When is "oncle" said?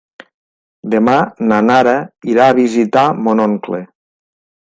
3.47-3.83